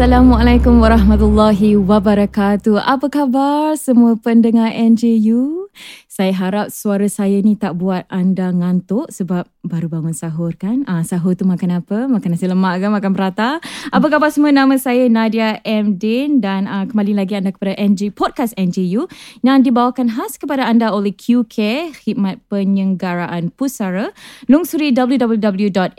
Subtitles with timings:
[0.00, 2.80] Assalamualaikum warahmatullahi wabarakatuh.
[2.88, 5.68] Apa khabar semua pendengar NJU?
[6.10, 10.84] Saya harap suara saya ni tak buat anda ngantuk sebab baru bangun sahur kan?
[10.88, 12.08] Ah, sahur tu makan apa?
[12.08, 12.90] Makan nasi lemak kan?
[12.92, 13.60] Makan prata?
[13.92, 14.52] Apa khabar semua?
[14.52, 16.00] Nama saya Nadia M.
[16.00, 19.08] Din dan ah, kembali lagi anda kepada NJ Podcast NJU
[19.44, 24.12] yang dibawakan khas kepada anda oleh QK, Khidmat Penyelenggaraan Pusara.
[24.48, 25.98] Lungsuri www.ngu.sg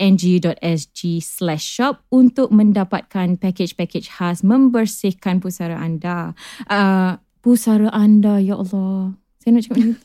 [1.21, 6.33] slash shop untuk mendapatkan package-package khas membersihkan pusara anda.
[6.67, 9.15] Uh, pusara anda, ya Allah.
[9.41, 10.01] Saya nak cakap macam tu.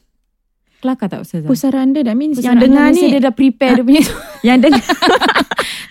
[0.76, 1.48] Kelakar tak Ustazah?
[1.48, 4.02] Pusara anda that means Pusara yang dengar ni dia dah prepare dia punya
[4.48, 4.80] yang dengar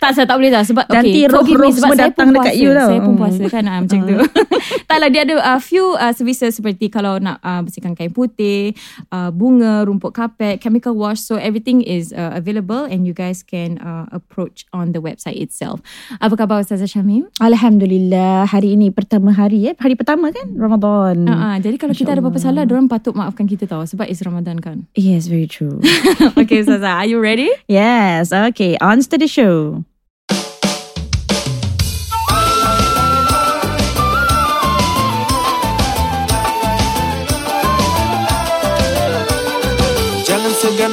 [0.01, 2.53] tak saya tak boleh dah sebab Nanti okay, roh-roh me sebab semua saya datang dekat
[2.53, 2.63] puasa.
[2.63, 2.88] you tau.
[2.88, 3.19] Saya pun Hmm.
[3.19, 4.15] puasa kan ah, macam tu.
[4.89, 8.75] Taklah dia ada uh, few uh, services seperti kalau nak uh, bersihkan kain putih,
[9.09, 13.79] uh, bunga, rumput kapet, chemical wash so everything is uh, available and you guys can
[13.79, 15.79] uh, approach on the website itself.
[16.19, 17.27] Apa khabar Ustazah Syamim?
[17.39, 21.25] Alhamdulillah hari ini pertama hari eh hari pertama kan Ramadan.
[21.25, 24.21] Uh, uh, jadi kalau kita ada apa-apa salah, orang patut maafkan kita tahu sebab it's
[24.21, 24.85] Ramadan kan.
[24.93, 25.81] Yes, very true.
[26.39, 27.49] okay Ustazah, are you ready?
[27.66, 29.81] yes, okay, on to the show.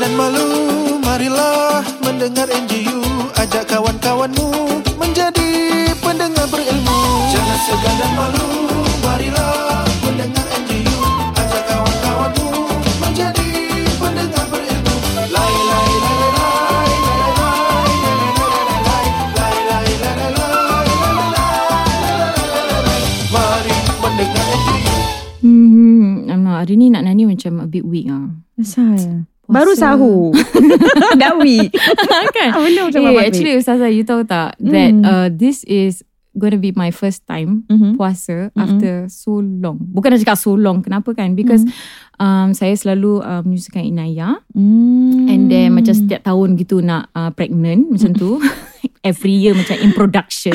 [0.02, 0.46] jangan malu
[0.98, 4.50] marilah mendengar NGU ajak kawan-kawanmu
[4.98, 6.98] menjadi pendengar berilmu
[7.30, 8.50] jangan segan dan malu
[9.06, 10.98] marilah mendengar NGU
[11.38, 12.50] ajak kawan-kawanmu
[12.98, 13.50] menjadi
[14.02, 14.94] pendengar berilmu
[15.30, 16.26] lai lai lai
[19.38, 19.82] lai lai
[26.62, 29.54] hari ni nak nani macam a bit weak ah asal Puasa.
[29.58, 30.30] Baru sahur.
[31.20, 31.74] Dah week.
[32.36, 32.54] kan?
[32.54, 35.02] Benda macam hey, actually Ustazah, you tahu tak that Hmm.
[35.02, 36.00] uh, this is
[36.32, 37.98] going to be my first time Mhm.
[37.98, 39.76] puasa after so long.
[39.82, 41.36] Bukan nak cakap so long, kenapa kan?
[41.36, 41.60] Because
[42.16, 45.28] um, saya selalu uh, menyusukan Inaya Hmm.
[45.28, 48.38] and then macam setiap tahun gitu nak uh, pregnant macam tu.
[49.02, 50.54] Every year macam in production.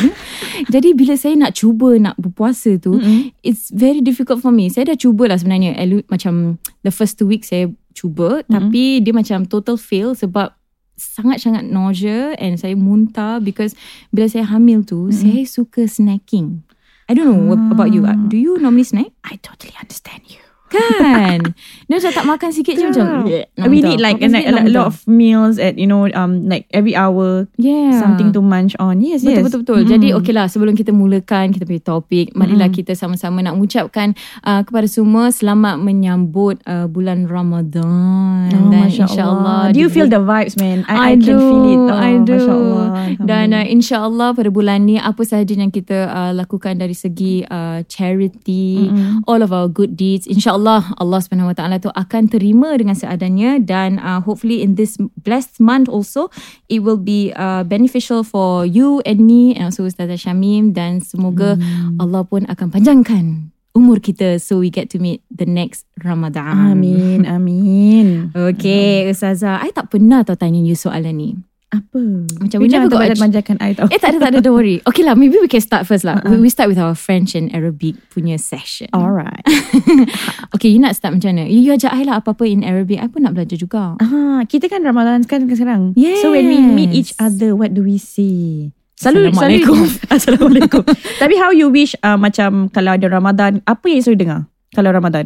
[0.68, 3.36] Jadi bila saya nak cuba nak berpuasa tu, Mm-mm.
[3.44, 4.72] it's very difficult for me.
[4.72, 5.75] Saya dah cuba lah sebenarnya.
[6.08, 8.46] Macam the first two weeks saya cuba.
[8.46, 8.53] Mm-hmm.
[8.53, 10.53] Tapi dia macam total fail sebab
[10.97, 13.74] sangat-sangat nausea and saya muntah because
[14.13, 15.18] bila saya hamil tu, mm-hmm.
[15.18, 16.62] saya suka snacking.
[17.09, 18.03] I don't know what about you.
[18.28, 19.16] Do you normally snack?
[19.24, 20.47] I totally understand you.
[20.68, 21.56] Kan?
[21.88, 24.92] Dia macam tak makan sikit je macam "Bleh," nak we need like Makan a, lot
[24.92, 27.96] of meals at you know um like every hour yeah.
[27.98, 29.00] something to munch on.
[29.00, 29.46] Yes, Betul yes.
[29.48, 29.80] betul betul.
[29.84, 29.90] Mm.
[29.96, 34.12] Jadi okey lah sebelum kita mulakan kita punya topik, marilah kita sama-sama nak mengucapkan
[34.44, 39.74] uh, kepada semua selamat menyambut uh, bulan Ramadan Oh, dan insyaallah Allah.
[39.74, 40.84] Do you feel the vibes, man?
[40.88, 41.80] I, I, I, can do, feel it.
[41.88, 42.38] Oh, I do.
[42.38, 42.88] Masya Allah.
[43.24, 47.84] Dan uh, insyaAllah pada bulan ni apa sahaja yang kita uh, lakukan dari segi uh,
[47.88, 49.24] charity, Mm-mm.
[49.30, 50.56] all of our good deeds, insyaAllah
[50.97, 55.62] Allah Subhanahu Wa Taala tu akan terima dengan seadanya dan uh, hopefully in this blessed
[55.62, 56.34] month also
[56.68, 61.56] it will be uh, beneficial for you and me and also Ustazah Syamim dan semoga
[61.57, 62.00] Hmm.
[62.01, 66.74] Allah pun akan panjangkan umur kita so we get to meet the next Ramadan.
[66.74, 68.07] Amin, amin.
[68.50, 71.29] Okay, Ustazah, I tak pernah tau tanya you soalan ni.
[71.68, 72.00] Apa?
[72.40, 73.92] Macam we never got a- terbanyak-banyakan I tau.
[73.92, 74.80] Eh tak ada tak ada don't worry.
[74.88, 76.24] Okay lah maybe we can start first lah.
[76.24, 78.88] We, we start with our French and Arabic punya session.
[78.96, 79.44] Alright.
[80.56, 81.44] Okay you nak start macam mana?
[81.52, 83.04] You, you ajak I lah apa-apa in Arabic.
[83.04, 84.00] I pun nak belajar juga.
[84.00, 85.92] Ah, kita kan Ramadan kan sekarang.
[86.00, 86.24] Yes.
[86.24, 88.72] So when we meet each other, what do we say?
[88.98, 89.78] Selalu, Assalamualaikum.
[89.86, 90.84] selalu Assalamualaikum.
[91.22, 94.40] Tapi how you wish uh, macam kalau ada Ramadan, apa yang you selalu dengar?
[94.74, 95.25] Kalau Ramadan.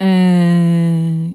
[0.00, 1.30] Uh,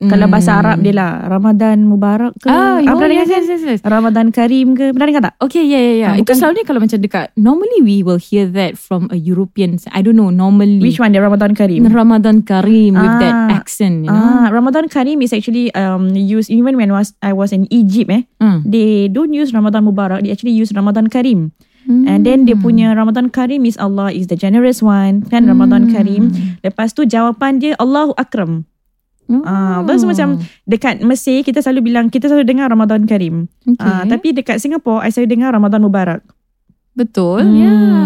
[0.00, 0.32] Kalau mm.
[0.32, 1.28] bahasa Arab dia lah.
[1.28, 2.48] Ramadan Mubarak ke?
[2.48, 3.80] Ah, Ah, pernah yes, dengar yes, yes, yes.
[3.84, 4.96] Ramadan Karim ke?
[4.96, 5.34] Pernah dengar tak?
[5.44, 6.10] Okay, yeah, yeah, yeah.
[6.10, 7.26] Ah, Itu bukan- selalunya kalau macam dekat.
[7.36, 9.76] Normally we will hear that from a European.
[9.92, 10.80] I don't know, normally.
[10.80, 11.12] Which one?
[11.12, 11.84] The Ramadan Karim?
[11.84, 13.60] Ramadan Karim with that Ah.
[13.60, 14.16] accent, you know.
[14.40, 18.24] Ah, Ramadan Karim is actually um used even when was I was in Egypt eh.
[18.40, 18.64] Mm.
[18.64, 20.24] They don't use Ramadan Mubarak.
[20.24, 21.52] They actually use Ramadan Karim.
[21.90, 25.26] And then dia punya Ramadan Karim is Allah is the generous one.
[25.26, 26.30] Kan Ramadan Karim.
[26.62, 28.62] Lepas tu jawapan dia Allahu Akram.
[29.40, 30.28] Ah, uh, macam
[30.64, 33.46] dekat Mesir kita selalu bilang kita selalu dengar Ramadan Karim.
[33.62, 33.78] okay.
[33.80, 36.20] Ah, tapi dekat Singapore I selalu dengar Ramadan Mubarak.
[36.90, 37.46] Betul.
[37.46, 37.54] Hmm,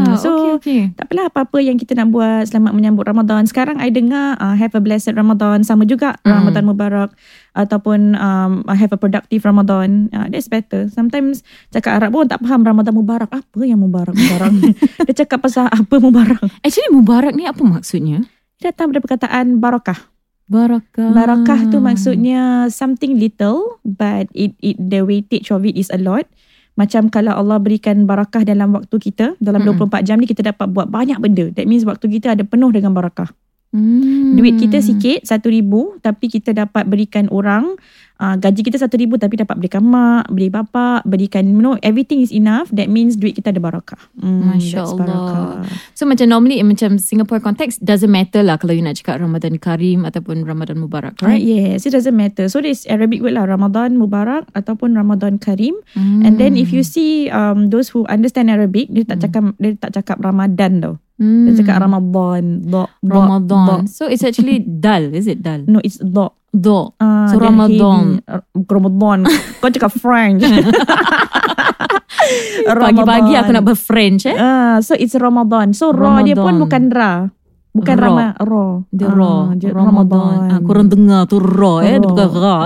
[0.04, 0.14] Ya.
[0.14, 0.80] so- okay, okay.
[0.92, 3.42] Tak apalah apa-apa yang kita nak buat selamat menyambut Ramadan.
[3.42, 6.44] Sekarang I dengar uh, have a blessed Ramadan sama juga Hmm.
[6.44, 7.10] Ramadan Mubarak
[7.52, 10.12] ataupun um, have a productive Ramadan.
[10.12, 10.86] Uh, that's better.
[10.86, 11.40] Sometimes
[11.70, 13.32] cakap Arab pun tak faham Ramadan Mubarak.
[13.32, 14.52] Apa yang Mubarak Mubarak?
[15.08, 16.44] Dia cakap pasal apa Mubarak?
[16.60, 18.20] Actually Mubarak ni apa maksudnya?
[18.54, 19.96] Dia datang dari perkataan barakah.
[20.44, 21.08] Barakah.
[21.16, 26.28] Barakah tu maksudnya something little but it it the weightage of it is a lot.
[26.74, 29.88] Macam kalau Allah berikan barakah dalam waktu kita, dalam Mm-mm.
[29.88, 31.48] 24 jam ni kita dapat buat banyak benda.
[31.54, 33.30] That means waktu kita ada penuh dengan barakah.
[33.74, 34.38] Hmm.
[34.38, 37.74] Duit kita sikit, satu ribu, tapi kita dapat berikan orang,
[38.20, 42.20] uh, gaji kita satu ribu tapi dapat belikan mak, beli bapa, berikan, you know, everything
[42.20, 42.70] is enough.
[42.70, 43.98] That means duit kita ada barakah.
[44.18, 44.98] Mm, Masya Allah.
[44.98, 45.46] barakah.
[45.94, 50.06] So macam normally macam Singapore context doesn't matter lah kalau you nak cakap Ramadan Karim
[50.06, 51.38] ataupun Ramadan Mubarak, Right?
[51.38, 51.42] right?
[51.42, 52.46] Yes, it doesn't matter.
[52.50, 55.74] So there's Arabic word lah, Ramadan Mubarak ataupun Ramadan Karim.
[55.94, 56.24] Hmm.
[56.24, 59.94] And then if you see um, those who understand Arabic, dia tak cakap dia tak
[59.94, 60.94] cakap Ramadan tau.
[61.16, 61.44] Hmm.
[61.46, 62.42] Dia cakap Ramadan.
[62.60, 63.82] Do, do, Ramadan.
[63.82, 63.90] do.
[63.90, 65.62] So it's actually dal, is it dal?
[65.64, 66.28] No, it's do.
[66.50, 66.94] Do.
[66.96, 68.22] Ah, So dia Ramadan.
[68.24, 69.26] Uh, Ramadan.
[69.58, 70.46] Kau cakap French.
[72.64, 74.36] Pagi-pagi aku nak ber-French eh.
[74.36, 75.72] Ah, so it's Ramadan.
[75.72, 76.62] So ra dia pun Ramadan.
[76.62, 77.12] bukan ra.
[77.74, 78.06] Bukan Ra.
[78.06, 78.66] Rama, ra.
[78.88, 79.38] Dia Ah, raw.
[79.52, 80.34] dia Ramadan.
[80.46, 81.98] Ah, korang dengar tu raw eh.
[81.98, 82.06] Dia Raw.
[82.06, 82.56] bukan ra.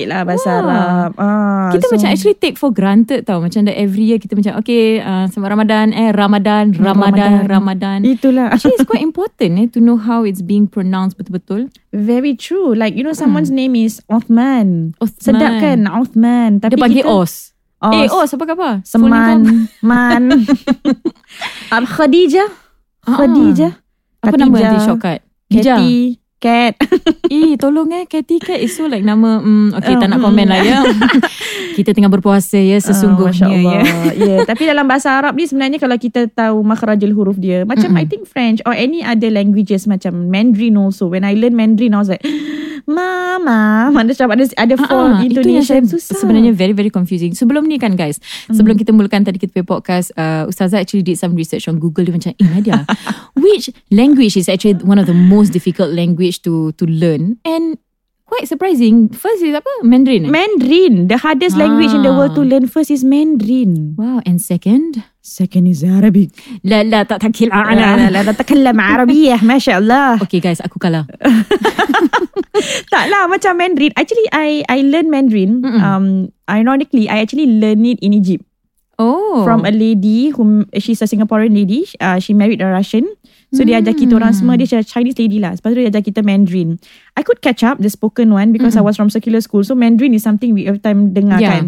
[0.00, 0.06] Oh.
[0.06, 0.58] sikit-sikit lah bahasa Ah.
[0.60, 1.10] Arab.
[1.18, 3.38] Ah, kita so, macam actually take for granted tau.
[3.40, 7.98] Macam that every year kita macam okay uh, selamat Ramadan eh Ramadan Ramadan Ramadan.
[8.04, 8.54] Itulah.
[8.54, 11.68] Actually it's quite important eh to know how it's being pronounced betul-betul.
[11.92, 12.72] Very true.
[12.72, 14.96] Like you know someone's name is Uthman.
[14.96, 15.04] Hmm.
[15.04, 15.20] Uthman.
[15.20, 16.50] Sedap kan Uthman.
[16.62, 17.52] Tapi Dia panggil kita, Os.
[17.80, 17.94] Os.
[17.96, 18.74] Eh Os apa khabar?
[18.84, 19.38] Full name Seman.
[19.80, 20.22] Man.
[21.96, 22.48] Khadijah.
[23.08, 23.72] Ah, Khadijah.
[24.20, 25.20] Apa nama nanti shortcut?
[25.50, 25.80] Hijah.
[26.40, 26.74] Cat.
[27.30, 30.26] Eh tolong eh Cathy Cat is so like nama mm, Okay Oh, tak nak mm,
[30.26, 30.50] komen mm.
[30.50, 30.78] lah ya
[31.78, 33.80] Kita tengah berpuasa ya Sesungguhnya Ah, Masya ya
[34.18, 34.40] yeah.
[34.50, 37.62] Tapi dalam bahasa Arab ni sebenarnya kalau kita tahu makhrajul huruf dia.
[37.62, 38.02] Macam Mm-mm.
[38.02, 41.06] I think French or any other languages macam Mandarin also.
[41.06, 42.24] When I learn Mandarin I was like
[42.85, 43.89] Mama.
[43.89, 46.15] Mana macam ada, ada Ah, four ah, itu yang Indonesia saya susah.
[46.15, 47.33] sebenarnya very very confusing.
[47.33, 51.17] Sebelum ni kan guys, sebelum kita mulakan tadi kita punya podcast, uh, Ustazah actually did
[51.17, 52.85] some research on Google dia macam, eh Nadia,
[53.35, 57.79] which language is actually one of the most difficult language to to learn and
[58.25, 59.05] quite surprising.
[59.13, 59.69] First is apa?
[59.85, 60.25] Mandarin.
[60.25, 60.31] Eh?
[60.33, 61.05] Mandarin.
[61.05, 62.49] The hardest language in the world to Ah.
[62.49, 63.93] learn first is Mandarin.
[63.95, 65.01] wow, and second?
[65.25, 66.33] Second is Arabic.
[66.61, 70.77] La la tak takil لا لا لا نتكلم عربية ما شاء الله Okay guys, aku
[70.77, 71.05] kalah.
[72.92, 73.94] tak lah macam Mandarin.
[73.94, 75.80] Actually I I learn Mandarin Mm-mm.
[75.80, 76.06] um
[76.50, 78.44] ironically I actually learn it in Egypt.
[79.00, 79.48] Oh.
[79.48, 81.88] from a lady whom she's a Singaporean lady.
[82.04, 83.08] Uh, she married a Russian.
[83.48, 84.60] So dia ajar kita orang semua.
[84.60, 85.56] Dia macam Chinese lady lah.
[85.56, 86.76] Lepas tu dia ajar kita Mandarin.
[87.16, 89.64] I could catch up the spoken one because I was from secular school.
[89.64, 91.48] So Mandarin is something we every time dengar Yeah.
[91.48, 91.64] kan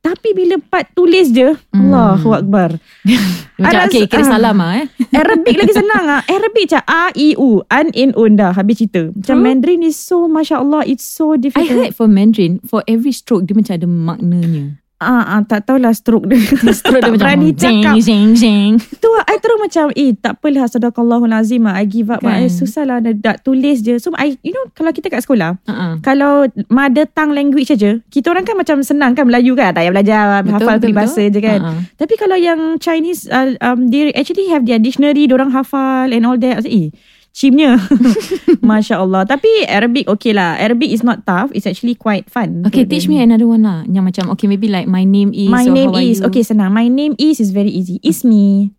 [0.00, 2.76] tapi bila part tulis je Allahu Akbar
[3.60, 4.30] Macam, I okay, kira ah.
[4.40, 4.86] salam lah eh.
[5.20, 6.20] Arabic lagi senang ah.
[6.24, 9.12] Arabic macam A I U an in un dah habis cerita.
[9.12, 9.44] Macam True.
[9.44, 11.68] Mandarin is so masya-Allah it's so I difficult.
[11.68, 14.79] heard for Mandarin, for every stroke dia macam ada maknanya.
[15.00, 16.36] Ah, ah tak tahulah stroke dia.
[16.76, 17.96] Stroke dia macam berani cakap.
[18.04, 18.76] zing, zing.
[18.76, 21.80] Tu I terus macam eh tak apalah sadaqallahul azim ah.
[21.80, 22.20] I give up.
[22.20, 22.44] Kan.
[22.44, 23.96] I susah lah nak, nak tulis je.
[23.96, 26.04] So I you know kalau kita kat sekolah Uh-uh.
[26.04, 29.92] kalau mother tongue language saja, kita orang kan macam senang kan Melayu kan, tak payah
[29.96, 31.32] belajar, Betul, hafal betul, peribahasa betul.
[31.32, 31.58] je kan.
[31.64, 31.80] Ha-ha.
[31.96, 36.36] Tapi kalau yang Chinese uh, um, they actually have their dictionary, orang hafal and all
[36.36, 36.60] that.
[36.60, 36.88] I like, eh,
[37.32, 37.78] chimnya.
[38.68, 39.24] Masya Allah.
[39.26, 40.58] Tapi Arabic okay lah.
[40.58, 41.50] Arabic is not tough.
[41.54, 42.66] It's actually quite fun.
[42.66, 43.22] Okay, teach learn.
[43.22, 43.86] me another one lah.
[43.86, 46.28] Yang macam, okay, maybe like my name is My name is you?
[46.30, 46.74] okay senang.
[46.74, 48.02] My name is is very easy.
[48.02, 48.74] Ismi.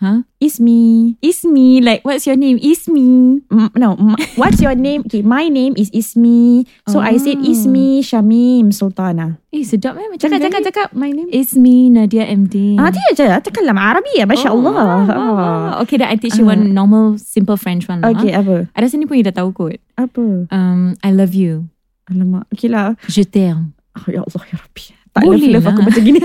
[0.00, 0.24] Huh?
[0.40, 1.12] Ismi.
[1.20, 2.56] Ismi, like what's your name?
[2.56, 3.44] Ismi.
[3.52, 4.00] Mm, no,
[4.40, 5.04] what's your name?
[5.04, 6.64] Okay, my name is Ismi.
[6.88, 7.44] So I said Oh.
[7.44, 9.36] Ismi Shamim Sultana.
[9.52, 10.08] Eh, sedap eh.
[10.08, 10.88] Macam Cakap, cakap, cakap.
[10.96, 11.28] My name.
[11.28, 12.80] Ismi Nadia MD.
[12.80, 13.28] Ah, dia je.
[13.28, 14.24] Cakaplah Arabi ya.
[14.24, 14.74] Masya Oh, Allah.
[15.12, 15.70] Ah.
[15.84, 18.16] Okay, then I teach you one normal, simple French one lah.
[18.16, 18.72] Okay, apa?
[18.72, 19.76] Ada sini pun you dah tahu kot.
[20.00, 20.48] Apa?
[20.48, 21.68] Um, I love you.
[22.08, 22.48] Alamak.
[22.56, 22.96] Okay lah.
[23.04, 23.76] Je t'aime.
[24.00, 24.84] Oh, ya Allah, ya Rabbi.
[25.12, 25.86] Tak Boleh love, love aku lah.
[25.92, 26.20] macam gini.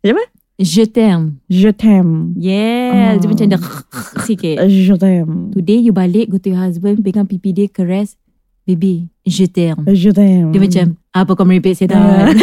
[0.00, 0.22] Apa?
[0.60, 1.40] Je t'aime.
[1.48, 2.36] Je t'aime.
[2.36, 3.16] Yeah.
[3.16, 3.32] Dia Oh.
[3.32, 3.62] macam dah
[4.28, 4.60] sikit.
[4.68, 5.48] Je t'aime.
[5.56, 8.20] Today you balik go to your husband pegang pipi dia caress
[8.68, 9.80] baby je t'aime.
[9.88, 10.52] Je t'aime.
[10.52, 10.84] Dia macam
[11.16, 11.96] apa kau merepek setan.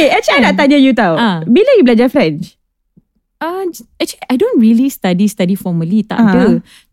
[0.00, 1.12] eh, actually I nak tanya you tau.
[1.20, 1.44] Ah.
[1.44, 2.56] Bila you belajar French?
[3.36, 3.68] Uh,
[4.00, 6.32] actually, I don't really study study formally, tak Ah.
[6.32, 6.44] ada.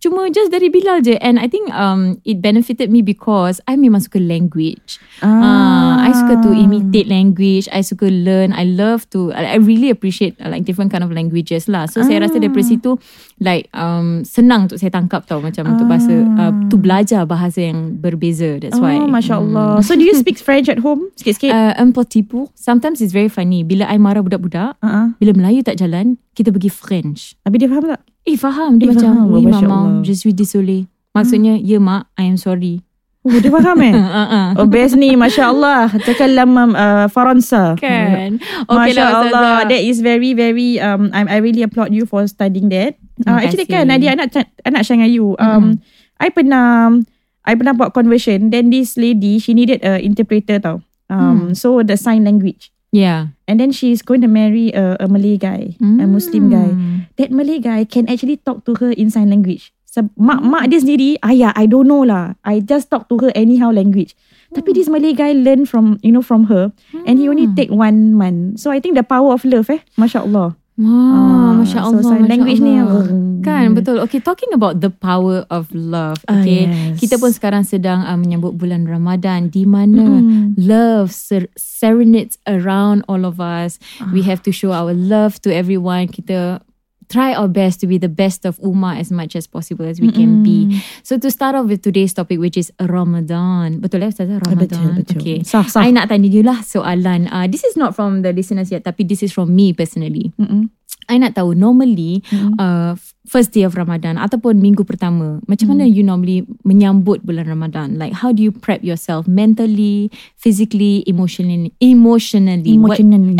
[0.03, 1.15] Cuma just dari Bilal je.
[1.23, 4.99] And I think um it benefited me because I memang suka language.
[5.23, 7.71] Ah, I suka to imitate language.
[7.71, 8.51] I suka learn.
[8.51, 9.31] I love to.
[9.31, 11.87] I I really appreciate uh, like different kind of languages lah.
[11.87, 12.99] So saya rasa daripada situ
[13.39, 17.95] like um senang untuk saya tangkap tau macam untuk bahasa uh, to belajar bahasa yang
[18.03, 18.59] berbeza.
[18.59, 18.99] That's why.
[18.99, 19.79] Oh, Masya Allah.
[19.79, 21.07] So do you speak French at home?
[21.15, 21.55] Sikit-sikit?
[21.55, 22.51] Uh, un petit peu.
[22.51, 23.63] Sometimes it's very funny.
[23.63, 25.15] Bila I marah budak-budak, Uh-uh.
[25.23, 27.37] bila Melayu tak jalan, kita pergi French.
[27.47, 28.01] Habis dia faham tak?
[28.27, 29.27] Eh faham Dia Eh, macam faham.
[29.31, 30.03] Oui Masya maman Allah.
[30.07, 32.81] Je suis désolée Maksudnya Ya mak I am sorry
[33.23, 33.95] Oh, dia faham eh?
[34.19, 34.47] uh-uh.
[34.59, 35.15] Oh, best ni.
[35.15, 35.87] Masya Allah.
[35.95, 37.71] Cakap lama uh, Faransa.
[37.79, 39.23] Kan Masya lah, Allah.
[39.31, 39.59] Ustazah.
[39.71, 42.99] That is very, very, um, I, I really applaud you for studying that.
[43.23, 45.39] Uh, Terima actually kan, Nadia, I nak, I nak share dengan you.
[45.39, 45.79] Um,
[46.19, 46.99] I pernah,
[47.47, 48.51] I pernah buat conversion.
[48.51, 50.83] Then this lady, she needed a interpreter tau.
[51.07, 52.72] Um, So the sign language.
[52.93, 56.71] Yeah And then she's going to marry a, a Malay guy, a Muslim guy.
[56.71, 57.11] Hmm.
[57.19, 59.75] That Malay guy can actually talk to her in sign language.
[59.83, 62.33] So, mak mak dia sendiri, ayah, I don't know lah.
[62.41, 64.17] I just talk to her anyhow language.
[64.55, 66.71] Tapi this Malay guy learn from, you know, from her.
[67.05, 68.63] And he only take one month.
[68.63, 69.83] So I think the power of love eh.
[69.99, 70.57] Masya Allah.
[70.73, 73.05] Wah, Ah, Masya so Allah sign Masya language ni, Allah.
[73.05, 73.45] mm.
[73.45, 76.97] Kan betul Okay talking about the power of love Ah, Okay yes.
[76.97, 80.57] Kita pun sekarang sedang uh, Menyambut bulan Ramadan Di mana Mm.
[80.57, 83.77] Love ser- serenades around all of us
[84.09, 86.65] We have to show our love to everyone Kita
[87.09, 90.11] Try our best to be the best of Ummah as much as possible as we
[90.11, 90.81] can be.
[91.03, 93.79] So to start off with today's topic which is Ramadan.
[93.83, 94.67] Betul lah Ustazah Ramadan.
[94.67, 95.19] betul, betul.
[95.19, 95.37] Okay.
[95.43, 95.83] Sah, sah.
[95.83, 97.27] I nak tanya you lah soalan.
[97.31, 100.31] Uh, this is not from the listeners yet tapi this is from me personally.
[100.39, 100.71] Mm-mm.
[101.07, 102.23] I nak tahu normally
[102.59, 102.95] uh,
[103.27, 107.95] first day of Ramadan ataupun minggu pertama macam mana you normally menyambut bulan Ramadan?
[107.95, 112.75] Like how do you prep yourself mentally physically emotionally emotionally?
[112.75, 113.35] Emotionally.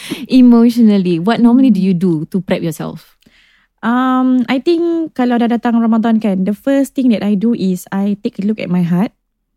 [0.28, 1.16] emotionally.
[1.18, 3.16] What normally do you do to prep yourself?
[3.82, 7.82] Um, I think kalau dah datang Ramadan kan, the first thing that I do is
[7.90, 9.10] I take a look at my heart.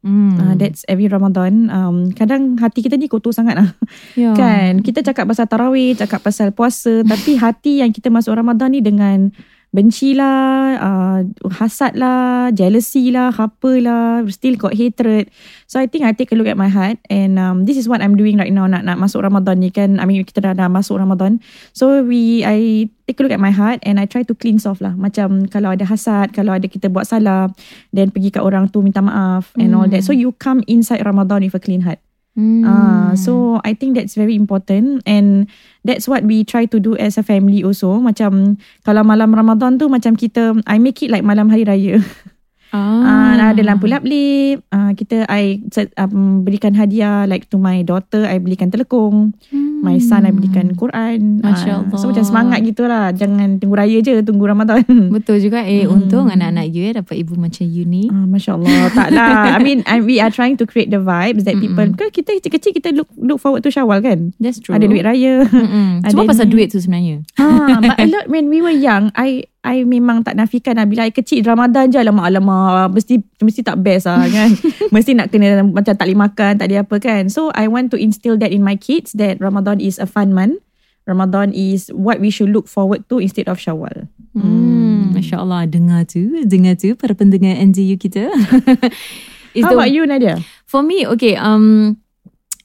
[0.05, 0.37] Hmm.
[0.37, 1.67] Uh, that's every Ramadan.
[1.73, 3.69] Um, kadang hati kita ni kotor sangat lah.
[4.19, 4.37] yeah.
[4.37, 8.85] Kan kita cakap pasal tarawih, cakap pasal puasa tapi hati yang kita masuk Ramadan ni
[8.85, 9.33] dengan
[9.75, 11.19] benci lah, uh,
[11.51, 15.27] hasad lah, jealousy lah, apa lah, still got hatred.
[15.67, 17.99] So I think I take a look at my heart and um, this is what
[17.99, 19.99] I'm doing right now nak nak masuk Ramadan ni kan.
[19.99, 21.43] I mean kita dah dah masuk Ramadan.
[21.75, 24.79] So we I take a look at my heart and I try to cleanse off
[24.79, 24.95] lah.
[24.95, 27.51] Macam kalau ada hasad, kalau ada kita buat salah,
[27.91, 30.07] then pergi kat orang tu minta maaf and all that.
[30.07, 31.99] So you come inside Ramadan with a clean heart.
[32.35, 32.67] Hmm.
[32.67, 35.47] Ah, so I think that's very important and
[35.87, 37.95] that's what we try to do as a family also.
[38.03, 42.03] Macam kalau malam Ramadan tu macam kita I make it like malam hari raya.
[42.73, 43.53] Ah, ah.
[43.53, 44.65] ada lampu lap-lip.
[44.67, 45.61] Ah, kita I
[45.95, 49.37] um, berikan hadiah like to my daughter I belikan telekung.
[49.85, 51.39] My son I belikan Quran.
[51.39, 51.45] Hmm.
[51.45, 51.97] Masya Ah, Allah.
[51.97, 53.13] so macam semangat gitulah.
[53.13, 54.81] Jangan tunggu raya je, tunggu Ramadan.
[55.15, 58.89] betul juga eh untung anak-anak you eh dapat ibu macam you ni Ah, Masya Allah
[58.91, 62.09] Tak lah I mean I, We are trying to create the vibes That people Kan
[62.11, 66.01] kita kecil-kecil Kita look look forward to Syawal kan that's true Ada duit raya Mm-mm.
[66.11, 69.81] Cuma pasal duit tu sebenarnya ha, But a lot when we were young I I
[69.81, 70.85] memang tak nafikan lah.
[70.85, 71.97] Bila I kecil Ramadan je.
[71.97, 74.53] Alamak alamak Mesti mesti tak best lah kan?
[74.93, 77.33] Mesti nak kena Macam tak boleh makan Tak ada apa kan?
[77.33, 80.61] So I want to instill that in my kids That Ramadan is a fun month.
[81.09, 84.09] Ramadan is what we should look forward to instead of Syawal.
[84.37, 88.29] Hmm, Masya Allah Dengar tu Dengar tu Para pendengar NZU kita.
[89.57, 90.37] How the- about you Nadia?
[90.69, 91.97] For me okay um,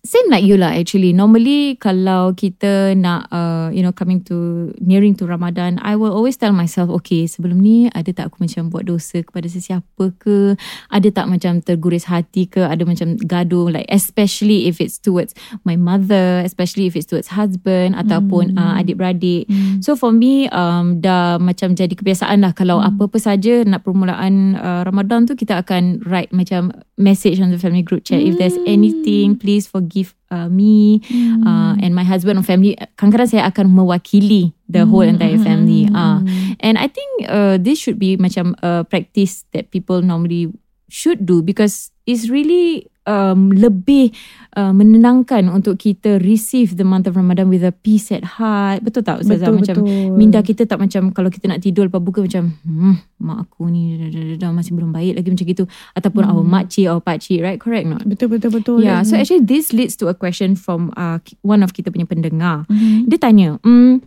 [0.00, 1.12] Same like you lah actually.
[1.12, 6.40] Normally Kalau kita nak uh, You know coming to Nearing to Ramadan I will always
[6.40, 10.57] tell myself Okay sebelum ni Ada tak aku macam Buat dosa kepada sesiapa ke?
[10.88, 12.64] Ada tak macam Terguris hati ke?
[12.64, 15.37] Ada macam gaduh Like especially If it's towards
[15.69, 19.52] My mother Especially if it's towards husband Ataupun uh, adik-beradik.
[19.85, 22.57] So for me um, Dah macam jadi kebiasaan lah.
[22.57, 27.61] Kalau apa-apa saja Nak permulaan uh, Ramadan tu Kita akan write macam Message on the
[27.61, 28.25] family group chat.
[28.25, 29.89] If there's anything Please forgive
[30.30, 31.02] uh, me
[31.47, 36.23] uh, And my husband or family Kadang-kadang saya akan mewakili The whole entire family uh.
[36.62, 40.54] And I think uh, This should be macam a practice That people normally
[40.90, 44.12] should do Because it's really um, Lebih
[44.59, 49.06] uh, menenangkan Untuk kita receive the month of Ramadan With a peace at heart Betul
[49.06, 49.49] tak Ustazah?
[49.49, 50.18] Betul, macam betul.
[50.18, 53.97] minda kita tak macam Kalau kita nak tidur lepas buka macam hmm, Mak aku ni
[53.97, 57.40] dah, dah, dah, dah, Masih belum baik lagi macam gitu Ataupun our makcik Our pakcik
[57.40, 58.02] Right correct not?
[58.04, 58.78] Betul betul betul.
[58.82, 62.66] Yeah, so actually this leads to a question from uh, one of kita punya pendengar.
[62.66, 63.06] Mhm.
[63.06, 64.02] Dia tanya, mm,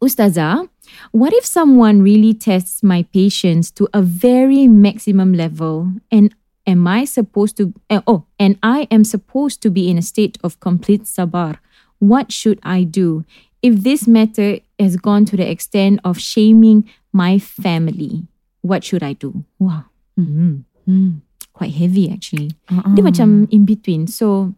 [0.00, 0.64] Ustazah,
[1.12, 6.34] what if someone really tests my patience to a very maximum level and
[6.66, 10.38] am I supposed to, eh, oh, and I am supposed to be in a state
[10.42, 11.58] of complete sabar.
[11.98, 13.24] What should I do?
[13.64, 16.84] if this matter has gone to the extent of shaming
[17.16, 18.28] my family,
[18.60, 19.42] what should I do?
[19.58, 19.88] Wow.
[20.20, 20.64] Mm.
[20.84, 21.24] Hmm.
[21.54, 22.52] Quite heavy actually.
[22.68, 22.92] Uh-uh.
[22.92, 24.04] Dia macam in between.
[24.04, 24.52] So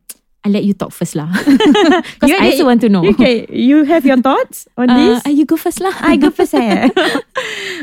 [0.46, 1.26] I let you talk first lah.
[2.22, 3.02] Because I also want to know.
[3.18, 5.34] Okay, you have your thoughts on Uh, this?
[5.34, 5.90] you go first lah.
[5.98, 6.86] I go first eh.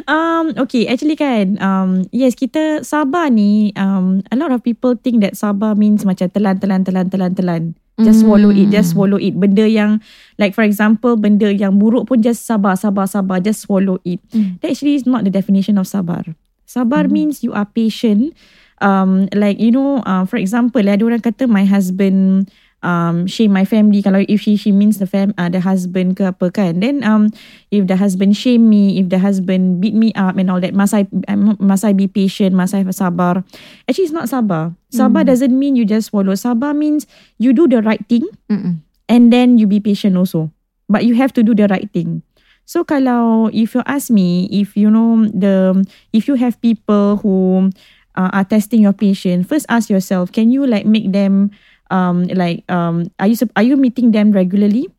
[0.07, 5.19] um, okay, actually kan, um, yes, kita sabar ni, um, a lot of people think
[5.19, 7.63] that sabar means macam telan, telan, telan, telan, telan.
[7.99, 8.25] Just Mm.
[8.25, 9.37] swallow it, just swallow it.
[9.37, 10.01] Benda yang,
[10.41, 14.17] like for example, benda yang buruk pun just sabar, sabar, sabar, just swallow it.
[14.33, 14.57] Mm.
[14.63, 16.25] That actually is not the definition of sabar.
[16.65, 18.33] Sabar means you are patient.
[18.83, 22.51] Um, like you know, uh, for example, ada orang kata my husband
[22.83, 26.27] um shame my family kalau if she she means the fam uh, the husband ke
[26.27, 27.31] apa kan then um
[27.71, 30.91] if the husband shame me if the husband beat me up and all that must
[30.91, 33.41] I um, must I be patient must I sabar?
[33.87, 34.75] Actually it's not sabar.
[34.91, 36.35] Sabar doesn't mean you just follow.
[36.35, 37.07] Sabar means
[37.39, 38.83] you do the right thing Mm-mm.
[39.07, 40.51] and then you be patient also.
[40.91, 42.21] But you have to do the right thing.
[42.63, 45.83] So kalau if you ask me if you know the
[46.15, 47.71] if you have people who
[48.15, 51.51] uh, are testing your patience first ask yourself can you like make them
[51.91, 54.89] um like um are you are you meeting them regularly?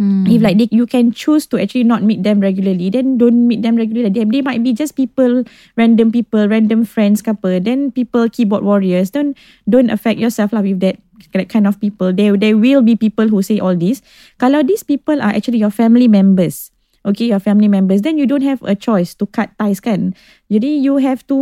[0.00, 0.24] Mm.
[0.24, 3.60] if like they, you can choose to actually not meet them regularly then don't meet
[3.60, 4.08] them regularly.
[4.08, 5.44] They, they might be just people
[5.76, 7.60] random people random friends ke apa.
[7.60, 9.36] Then people keyboard warriors don't
[9.68, 10.96] don't affect yourself lah with that
[11.36, 12.08] that kind of people.
[12.08, 14.00] There there will be people who say all this.
[14.40, 16.71] Kalau these people are actually your family members
[17.02, 20.14] okay your family members then you don't have a choice to cut ties kan
[20.46, 21.36] jadi you have to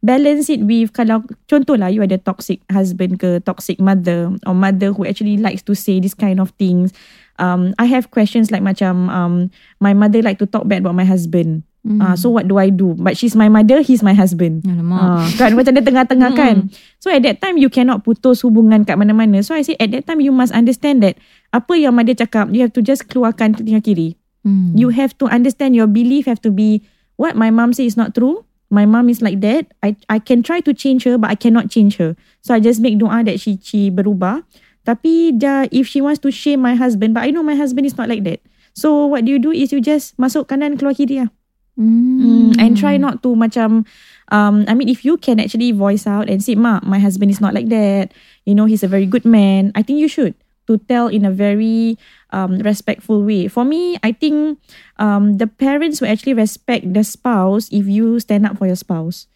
[0.00, 5.04] balance it with kalau contohlah you ada toxic husband ke toxic mother or mother who
[5.04, 6.92] actually likes to say this kind of things
[7.36, 9.34] um I have questions like macam um
[9.78, 12.02] my mother like to talk bad about my husband Mm.
[12.02, 14.98] uh, so what do I do but she's my mother he's my husband Alamak.
[14.98, 16.56] Ah, kan macam dia tengah-tengah kan.
[16.98, 19.46] So at that time you cannot putus hubungan kat mana-mana.
[19.46, 21.22] So I say at that time you must understand that
[21.54, 24.17] apa yang mother cakap you have to just keluarkan tengah kiri.
[24.46, 24.78] Mm.
[24.78, 26.82] You have to understand your belief have to be
[27.16, 28.44] what my mom say is not true.
[28.70, 29.72] My mom is like that.
[29.82, 32.14] I I can try to change her but I cannot change her.
[32.44, 34.44] So I just make doa that she she berubah.
[34.84, 37.96] Tapi dia if she wants to shame my husband but I know my husband is
[37.96, 38.44] not like that.
[38.76, 41.30] So what do you do is you just masuk kanan keluar kiri lah.
[41.78, 43.86] Mm, and try not to macam
[44.34, 47.38] um I mean if you can actually voice out and say mak my husband is
[47.38, 48.10] not like that
[48.50, 50.34] you know he's a very good man I think you should
[50.68, 51.96] to tell in a very
[52.30, 54.60] um respectful way for me I think
[55.00, 59.26] um the parents will actually respect the spouse if you stand up for your spouse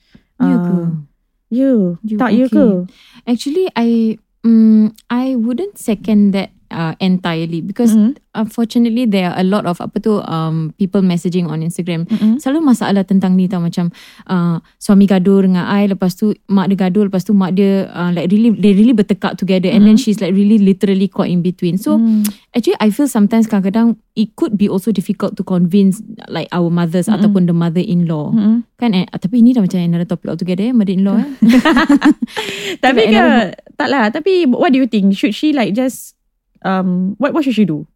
[0.61, 0.77] ke?
[1.49, 2.85] you, You- tak you okay.
[2.85, 2.90] ke
[3.29, 8.17] Actually, I um, I wouldn't second that uh, entirely because Mhm.
[8.33, 12.09] unfortunately there are a lot of apa tu um, people messaging on Instagram.
[12.09, 12.41] Mm-mm.
[12.41, 13.93] Selalu masalah tentang ni tau macam
[14.27, 18.09] uh, suami gaduh dengan I lepas tu mak dia gaduh lepas tu mak dia uh,
[18.11, 21.77] like really they really bertekak together and then she's like really literally caught in between.
[21.77, 22.25] So Mm.
[22.51, 27.09] actually I feel sometimes kadang-kadang it could be also difficult to convince like our mothers
[27.09, 28.33] ataupun the mother-in-law.
[28.33, 28.65] Mm-mm.
[28.77, 31.31] Kan eh, tapi ini dah macam another topic altogether eh mother-in-law eh.
[32.85, 33.25] tapi ke
[33.77, 36.17] tak lah tapi what do you think should she like just
[36.64, 37.87] um what what should she do?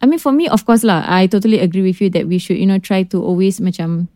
[0.00, 2.60] I mean for me of course lah I totally agree with you that we should
[2.60, 4.12] you know try to always macam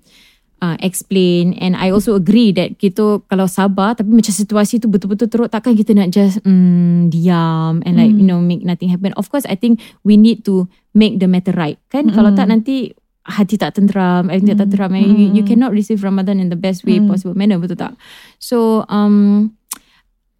[0.60, 1.56] uh, explain.
[1.58, 5.74] And I also agree that kita kalau sabar tapi macam situasi tu betul-betul teruk takkan
[5.74, 9.16] kita nak just mm, diam and like you know make nothing happen.
[9.16, 12.12] Of course I think we need to make the matter right kan?
[12.12, 16.40] Kalau tak nanti hati tak tenteram everything tak tenteram and you, you cannot receive Ramadan
[16.40, 17.36] in the best way possible.
[17.36, 17.96] Manner betul tak?
[18.40, 19.48] So um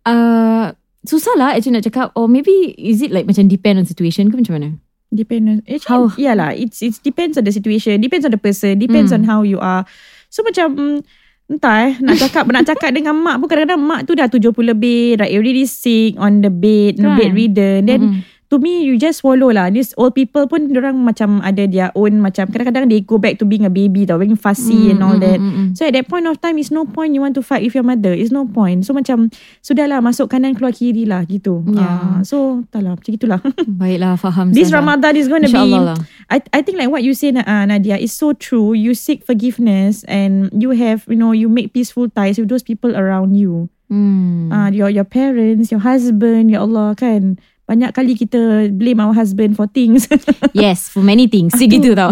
[0.05, 4.29] uh, susah lah actually nak cakap or maybe is it like macam depend on situation
[4.29, 4.71] ke macam mana?
[5.11, 8.39] Depend on actually, How- Yeah lah It's it depends on the situation Depends on the
[8.39, 9.83] person Depends on how you are.
[10.31, 10.99] So macam mm,
[11.51, 15.19] Entah eh Nak cakap Nak cakap dengan mak pun Kadang-kadang mak tu dah 70 lebih
[15.19, 17.19] Like already sick On the bed Kan?
[17.19, 17.91] Bedridden.
[17.91, 18.23] Then Mm-mm.
[18.51, 22.19] To me you just swallow lah These old people pun Diorang macam Ada their own
[22.19, 25.23] Macam kadang-kadang They go back to being a baby tau Being fussy and all Mm,
[25.23, 25.69] that mm, mm, mm.
[25.79, 27.87] So at that point of time Is no point you want to fight with your
[27.87, 29.31] mother Is no point So macam
[29.63, 31.87] Sudahlah masuk kanan keluar kiri lah Gitu Yeah.
[31.87, 33.39] Ah, So tak lah Macam itulah
[33.81, 34.83] Baiklah faham This Sarah.
[34.83, 35.95] Ramadan is going to be lah.
[36.27, 38.71] I I think like what you say uh, Nadia is so true.
[38.75, 42.95] You seek forgiveness and you have you know you make peaceful ties with those people
[42.95, 43.67] around you.
[43.91, 44.55] Hmm.
[44.55, 47.43] Uh, your your parents, your husband, ya Allah kan.
[47.71, 50.11] Banyak kali kita blame our husband for things.
[50.51, 51.55] Yes, for many things.
[51.55, 52.11] Si gitu tau.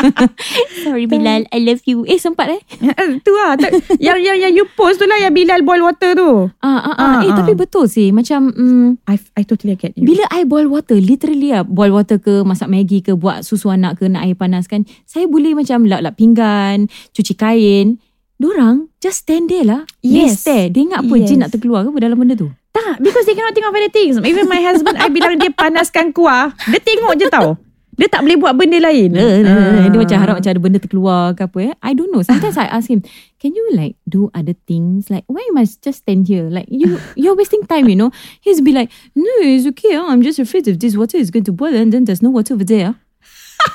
[0.84, 2.04] Sorry Bilal, I love you.
[2.04, 2.60] Eh sempat eh?
[3.24, 3.56] tu lah.
[3.96, 6.52] Yang yang yang you post tu lah yang Bilal boil water tu.
[6.60, 6.92] Ah, ah, ah.
[6.92, 7.36] Ah, eh ah.
[7.40, 8.12] tapi betul sih.
[8.12, 10.04] Macam mm, I I totally get you.
[10.04, 11.64] bila I boil water, literally lah.
[11.64, 14.84] Boil water ke, masak Maggi ke, buat susu anak ke, nak air panas kan.
[15.08, 17.96] Saya boleh macam lap-lap pinggan, cuci kain.
[18.36, 19.88] Diorang just stand there lah.
[20.04, 20.12] Yes.
[20.12, 20.66] They stare.
[20.68, 21.24] Dia ingat apa Yes.
[21.24, 22.52] jin nak terkeluar ke dalam benda tu?
[22.76, 24.20] Tak, because they cannot think of anything.
[24.20, 27.56] Even my husband, I bilang dia panaskan kuah, dia tengok je tau.
[27.96, 29.16] Dia tak boleh buat benda lain.
[29.16, 31.72] Uh, dia macam harap macam ada benda terkeluar ke apa eh.
[31.80, 32.20] I don't know.
[32.20, 33.00] Sometimes I ask him,
[33.40, 35.08] can you like do other things?
[35.08, 36.44] Like why you must just stand here?
[36.52, 38.12] Like you you're wasting time, you know.
[38.44, 39.96] He's be like, no, it's okay.
[39.96, 42.28] Oh, I'm just afraid if this water is going to boil and then there's no
[42.28, 43.00] water over there.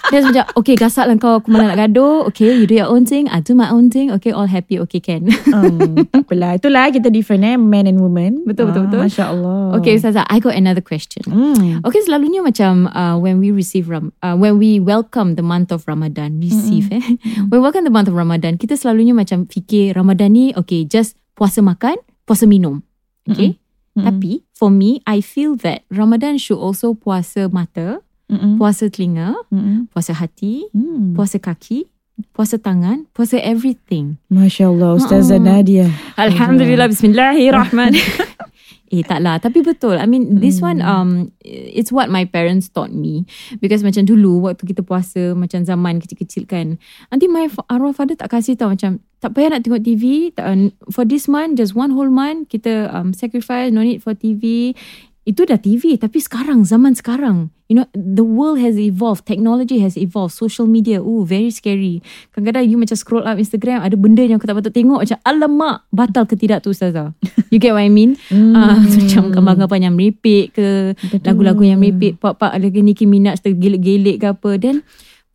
[0.09, 3.07] Dia macam Okay gasak lah kau Aku malah nak gaduh Okay you do your own
[3.07, 6.59] thing I do my own thing Okay all happy Okay can um, tak apalah.
[6.59, 7.55] Itulah kita different eh.
[7.55, 8.43] Man and woman.
[8.43, 8.99] Betul, betul, Ah, betul.
[9.07, 9.79] Masya Allah.
[9.79, 11.79] Okay Ustazah I got another question Hmm.
[11.87, 15.87] Okay selalunya macam uh, When we receive Ram, uh, When we welcome the month of
[15.87, 17.03] Ramadan Receive eh
[17.47, 21.15] When we welcome the month of Ramadan Kita selalunya macam fikir Ramadan ni Okay just
[21.33, 21.95] Puasa makan
[22.27, 22.83] Puasa minum
[23.25, 23.55] Okay
[23.95, 24.03] Mm-mm.
[24.03, 28.55] Tapi For me I feel that Ramadan should also Puasa mata Mm-mm.
[28.55, 29.91] Puasa telinga Mm-mm.
[29.91, 31.11] Puasa hati Hmm.
[31.11, 31.83] Puasa kaki
[32.31, 35.43] Puasa tangan Puasa everything Masya Allah Ustazah Oh.
[35.43, 35.89] Nadia.
[36.15, 38.29] Alhamdulillah Bismillahirrahmanirrahim
[38.91, 42.91] Eh tak lah Tapi betul I mean this one um It's what my parents taught
[42.91, 43.23] me
[43.57, 46.75] Because macam dulu Waktu kita puasa Macam zaman kecil-kecil kan
[47.07, 50.67] Nanti my arwah father tak kasih tau Macam tak payah nak tengok TV tak, uh,
[50.91, 54.75] For this month Just one whole month Kita um, sacrifice No need for TV
[55.21, 59.93] Itu dah TV Tapi sekarang Zaman sekarang You know The world has evolved Technology has
[59.93, 62.01] evolved Social media Oh very scary.
[62.33, 65.85] Kadang-kadang you macam scroll up Instagram Ada benda yang kau tak patut tengok Macam alamak
[65.93, 67.13] Batal ke tidak tu Ustazah?
[67.53, 68.17] You get what I mean?
[68.33, 68.57] Hmm.
[68.57, 74.27] Ah, Macam gambar-gambar yang merepek ke Lagu-lagu yang merepek Pak-pak ada Nicki Minaj Tergelik-gelik ke
[74.33, 74.57] apa.
[74.57, 74.81] Then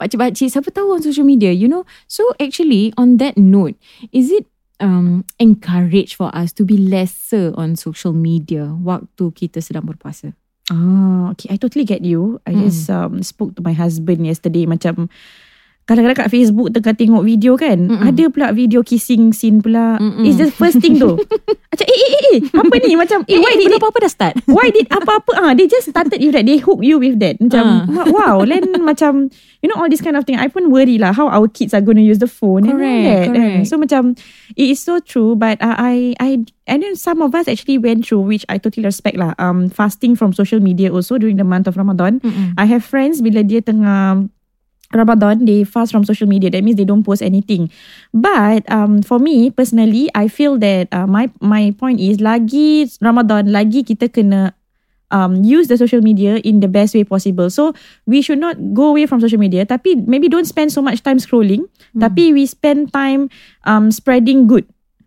[0.02, 1.86] Pakcik-pakcik Siapa tahu on social media You know?
[2.10, 3.78] So actually On that note
[4.10, 9.86] Is it um, encourage for us to be lesser on social media waktu kita sedang
[9.88, 10.32] berpuasa.
[10.66, 11.46] Ah, okay.
[11.54, 12.42] I totally get you.
[12.42, 12.62] I Mm.
[12.66, 14.66] just um, spoke to my husband yesterday.
[14.66, 15.06] Macam
[15.86, 17.78] kadang-kadang kat Facebook tengah tengok video kan.
[17.86, 18.02] Mm-mm.
[18.02, 19.96] Ada pula video kissing scene pula.
[19.96, 20.26] Mm-mm.
[20.26, 21.14] It's the first thing tu.
[21.70, 22.38] macam eh, eh, eh, eh.
[22.50, 22.90] Apa ni?
[23.00, 24.34] Macam eh, why did belum apa-apa dah start.
[24.56, 27.86] why did apa-apa ah they just started you that they hook you with that macam
[27.86, 28.06] Ah.
[28.08, 29.28] wow then macam
[29.60, 31.82] you know all this kind of thing I pun worry lah how our kids are
[31.82, 33.66] going to use the phone and all Correct, that correct.
[33.68, 34.02] so macam
[34.54, 38.02] it is so true but uh, I I and then some of us actually went
[38.02, 41.68] through which I totally respect lah um fasting from social media also during the month
[41.68, 42.56] of Ramadan Mm-mm.
[42.56, 44.26] I have friends bila dia tengah
[44.96, 46.48] Ramadan they fast from social media.
[46.48, 47.68] That means they don't post anything.
[48.16, 53.52] But um for me personally I feel that uh, my my point is lagi Ramadan
[53.52, 54.56] lagi kita kena
[55.14, 57.46] um use the social media in the best way possible.
[57.50, 57.76] So
[58.10, 59.62] we should not go away from social media.
[59.62, 61.70] Tapi maybe don't spend so much time scrolling.
[62.00, 63.30] Tapi we spend time
[63.68, 64.66] um spreading good.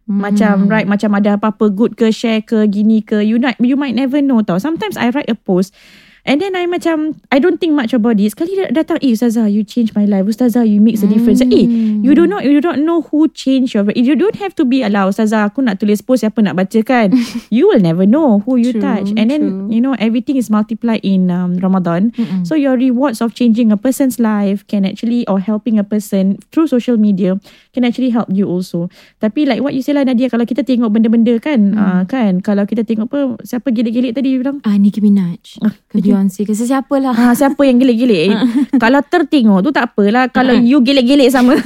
[0.09, 0.71] Macam Hmm.
[0.73, 3.21] right macam ada apa-apa good ke share ke gini ke.
[3.21, 4.57] You not you might never know tau.
[4.57, 5.75] Sometimes I write a post
[6.23, 9.45] and then I macam I don't think much about this sekali dia datang eh ustazah
[9.45, 12.01] you change my life ustazah you makes a difference eh Hmm.
[12.01, 15.05] you don't know you don't know who change your you don't have to be ala
[15.05, 17.11] ustazah aku nak tulis post siapa nak baca kan
[17.53, 19.67] you will never know who you True, touch and then true.
[19.69, 22.43] you know everything is multiplied in um, Ramadan Mm-mm.
[22.43, 26.65] so your rewards of changing a person's life can actually or helping a person through
[26.65, 27.35] social media
[27.69, 28.89] can actually help you also.
[29.17, 31.77] Tapi like what you say lah Nadia kalau kita tengok benda-benda kan Hmm.
[31.77, 35.59] uh, kan kalau kita tengok apa siapa gelik-gelik tadi you bilang Ah, Nicki Minaj.
[35.59, 37.15] Ah, Ke Beyonce ke sesiapa lah.
[37.15, 38.27] Ah, siapa yang gelik-gelik?
[38.29, 38.35] Eh,
[38.75, 40.27] kalau tertengok tu tak apalah.
[40.27, 41.55] Kalau you gelik-gelik sama.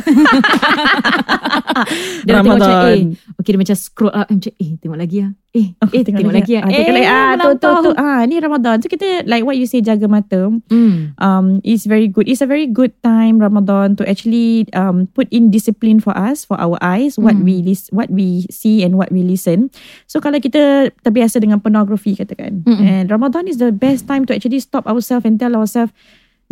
[2.24, 2.94] Dia dah tengok macam Ramadan.
[2.94, 3.02] eh.
[3.36, 4.28] Okay dia macam scroll up.
[4.30, 5.32] Macam eh tengok lagi lah.
[5.54, 6.64] Eh, eh tengok, lagi lah.
[6.64, 7.06] Ah, tengok lagi.
[7.06, 7.92] Ah, tu, tu, tu.
[7.94, 8.78] Ah, ni Ramadan.
[8.80, 10.50] So kita like what you say jaga mata.
[10.70, 11.14] Hmm.
[11.18, 12.26] um, is very good.
[12.26, 16.58] It's a very good time Ramadan to actually um, put in discipline for us, for
[16.58, 17.44] our eyes, what Mm.
[17.44, 19.70] we lis- what we see and what we listen.
[20.06, 22.78] So kalau kita terbiasa dengan pornography katakan, Mm-mm.
[22.80, 25.94] and Ramadan is the best time to actually stop ourselves and tell ourselves.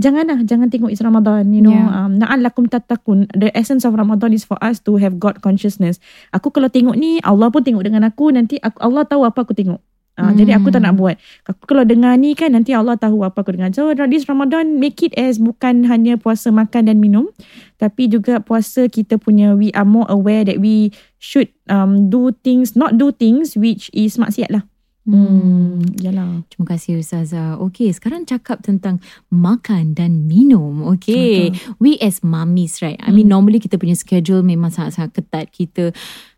[0.02, 1.54] Janganlah, jangan tengok it's Ramadan.
[1.54, 1.94] You know, Yeah.
[2.08, 3.30] um, na'an lakum tatakun.
[3.38, 6.02] The essence of Ramadan is for us to have God consciousness.
[6.34, 8.34] Aku kalau tengok ni, Allah pun tengok dengan aku.
[8.34, 9.78] Nanti aku, Allah tahu apa aku tengok.
[10.20, 11.16] Uh, Jadi aku tak nak buat.
[11.48, 13.72] Aku kalau dengar ni kan nanti Allah tahu apa aku dengar.
[13.74, 17.32] So this Ramadan make it as bukan hanya puasa makan dan minum
[17.80, 22.78] tapi juga puasa kita punya we are more aware that we should um, do things
[22.78, 24.68] not do things which is maksiat lah.
[25.02, 26.46] Hmm, yalah.
[26.46, 27.58] Terima kasih Ustazah.
[27.58, 29.02] Okay, sekarang cakap tentang
[29.34, 30.86] makan dan minum.
[30.94, 31.50] Okay,
[31.82, 33.02] we as mummies, right?
[33.02, 35.46] I mean, normally kita punya schedule memang sangat-sangat ketat.
[35.50, 35.90] Kita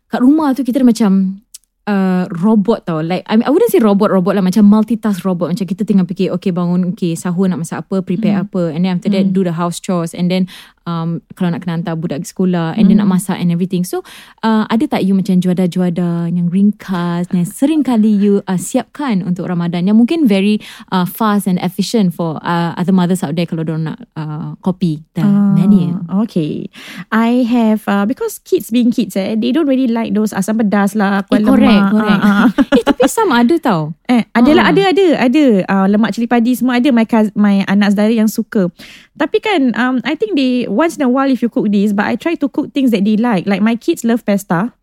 [0.08, 1.44] kat rumah tu kita macam
[1.84, 3.04] uh, robot tau.
[3.04, 4.44] Like, I, mean, I wouldn't say robot-robot lah.
[4.44, 5.52] Macam multitask robot.
[5.52, 8.72] Macam kita tengah fikir, okay bangun, okay sahur nak masak apa, prepare apa.
[8.72, 10.16] And then after that, do the house chores.
[10.16, 10.48] And then
[10.86, 12.76] um, kalau nak kena hantar budak ke sekolah.
[12.76, 13.84] And then nak masak and everything.
[13.84, 14.00] So,
[14.40, 19.48] uh, ada tak you macam juada-juada yang ringkas yang sering kali you uh, siapkan untuk
[19.48, 20.60] Ramadan yang mungkin very
[20.92, 25.02] uh, fast and efficient for uh, other mothers out there kalau diorang nak uh, copy
[25.12, 25.96] the Ah, menu.
[26.26, 26.68] Okay.
[27.08, 30.92] I have, uh, because kids being kids eh, they don't really like those asam pedas
[30.92, 31.92] lah, Eh, kuah correct, lemak.
[31.96, 32.20] correct.
[32.22, 32.46] Ah, ah.
[32.76, 33.96] eh, tapi sama ada tau.
[34.04, 34.72] Eh, ada lah, Ah.
[34.74, 35.44] ada, ada, ada.
[35.64, 36.88] Uh, lemak cili padi semua ada.
[36.92, 38.68] My, my anak saudara yang suka.
[39.14, 42.10] Tapi kan um, I think they Once in a while If you cook this But
[42.10, 44.74] I try to cook Things that they like Like my kids love pasta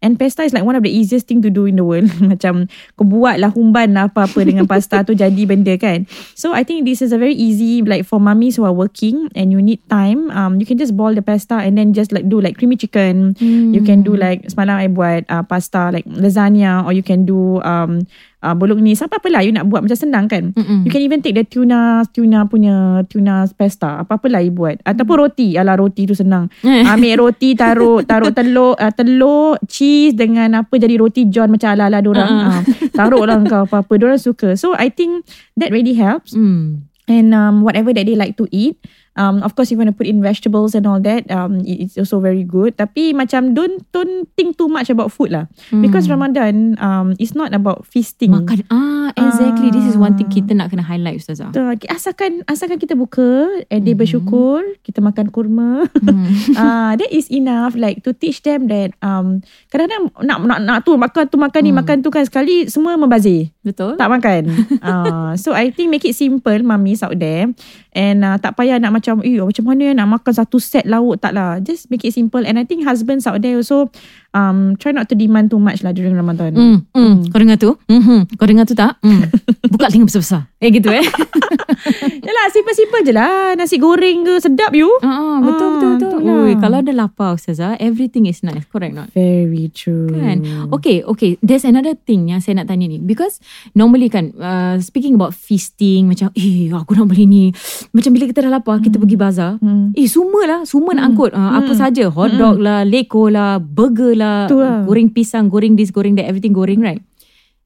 [0.00, 2.08] And pasta is like one of the easiest thing to do in the world.
[2.32, 6.08] Macam kau buat lah humban lah apa-apa dengan pasta tu jadi benda kan.
[6.32, 9.52] So I think this is a very easy like for mummies who are working and
[9.52, 10.32] you need time.
[10.32, 13.36] Um, you can just boil the pasta and then just like do like creamy chicken.
[13.36, 13.76] Hmm.
[13.76, 17.60] You can do like semalam I buat uh, pasta like lasagna or you can do
[17.60, 18.08] um,
[18.42, 19.04] uh, bolognese.
[19.04, 20.52] Apa-apa lah you nak buat macam senang kan.
[20.56, 20.84] Mm-mm.
[20.84, 24.04] You can even take the tuna tuna punya tuna pasta.
[24.04, 24.80] Apa-apa lah you buat.
[24.84, 25.56] Ataupun roti.
[25.56, 26.48] Alah roti tu senang.
[26.92, 32.00] Ambil roti taruh taruh telur uh, telur cheese dengan apa jadi roti john macam ala-ala
[32.00, 32.28] dorang.
[32.28, 32.50] Uh-uh.
[32.50, 32.62] Uh,
[32.96, 34.56] taruh lah kau apa-apa dorang suka.
[34.56, 35.28] So I think
[35.60, 36.32] that really helps.
[36.32, 36.88] Hmm.
[37.10, 38.78] And um, whatever that they like to eat.
[39.12, 41.82] Um, of course, if you want to put in vegetables and all that, um, it-
[41.82, 42.74] it's also very good.
[42.74, 45.50] Tapi macam don't don't think too much about food lah.
[45.72, 48.30] Because Ramadan um, is not about feasting.
[48.30, 50.32] Makan ah exactly this is one thing Ah.
[50.32, 51.50] kita nak kena highlight ustazah.
[51.50, 51.74] Betul.
[51.90, 55.90] Asalkan asalkan kita buka and they bersyukur, kita makan kurma.
[55.90, 56.30] Hmm.
[56.56, 60.94] Ah, that is enough like to teach them that um kadang-kadang nak nak nak tu
[60.94, 63.50] makan tu makan ni makan tu kan sekali semua membazir.
[63.60, 63.98] Betul?
[63.98, 64.42] Tak makan.
[64.78, 67.50] uh, so I think make it simple mummies out there.
[67.94, 71.34] And uh, tak payah nak macam eh macam mana nak makan satu set lauk tak
[71.34, 71.62] lah.
[71.62, 73.90] Just make it simple and I think husbands out there also
[74.34, 76.54] um try not to demand too much lah during Ramadan.
[76.54, 77.14] Hmm, hmm.
[77.30, 77.78] Kau dengar tu?
[77.86, 78.26] Hmm.
[78.34, 78.98] Kau dengar tu tak?
[79.02, 79.30] Hmm.
[79.72, 80.49] Buka telinga besar-besar.
[80.60, 81.00] Eh gitu eh.
[82.26, 83.56] Yalah simple-simple je lah.
[83.56, 84.92] Nasi goreng ke sedap you.
[85.00, 86.08] Ah, betul Ah, betul betul.
[86.12, 86.36] betul lah.
[86.44, 88.68] Ui, kalau ada lapar ustazah, everything is nice.
[88.68, 89.08] Correct not?
[89.10, 90.12] Very true.
[90.12, 93.40] Kan Okay okay There's another thing Yang saya nak tanya ni Because
[93.72, 97.44] Normally kan uh, Speaking about feasting Macam Eh aku nak beli ni
[97.90, 99.92] Macam bila kita dah lapar Kita pergi bazar Hmm.
[99.92, 104.12] Eh semua lah Semua nak angkut uh, Apa saja Hot dog lah Leko lah Burger
[104.14, 104.82] lah lah.
[104.84, 107.00] Goreng pisang Goreng this Goreng that Everything goreng right